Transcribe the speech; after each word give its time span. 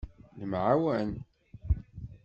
Nemɛawan. 0.39 1.09